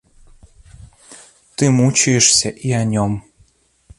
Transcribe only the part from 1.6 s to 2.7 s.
мучаешься